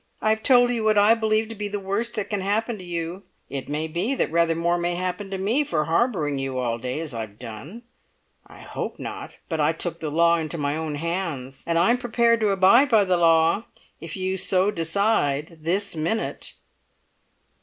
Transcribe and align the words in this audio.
I 0.19 0.29
have 0.31 0.41
told 0.41 0.71
you 0.71 0.83
what 0.83 0.97
I 0.97 1.13
believe 1.13 1.47
to 1.49 1.53
be 1.53 1.67
the 1.67 1.79
worst 1.79 2.15
that 2.15 2.27
can 2.31 2.41
happen 2.41 2.79
to 2.79 2.83
you; 2.83 3.21
it 3.51 3.69
may 3.69 3.87
be 3.87 4.15
that 4.15 4.31
rather 4.31 4.55
more 4.55 4.79
may 4.79 4.95
happen 4.95 5.29
to 5.29 5.37
me 5.37 5.63
for 5.63 5.85
harbouring 5.85 6.39
you 6.39 6.57
all 6.57 6.79
day 6.79 6.99
as 6.99 7.13
I 7.13 7.21
have 7.21 7.37
done. 7.37 7.83
I 8.47 8.61
hope 8.61 8.97
not, 8.97 9.37
but 9.47 9.59
I 9.61 9.73
took 9.73 9.99
the 9.99 10.09
law 10.09 10.37
into 10.37 10.57
my 10.57 10.75
own 10.75 10.95
hands, 10.95 11.63
and 11.67 11.77
I 11.77 11.89
I 11.89 11.91
am 11.91 11.99
prepared 11.99 12.39
to 12.39 12.49
abide 12.49 12.89
by 12.89 13.03
the 13.03 13.17
law 13.17 13.65
if 13.99 14.17
you 14.17 14.37
so 14.37 14.71
decide 14.71 15.59
this 15.61 15.95
minute." 15.95 16.55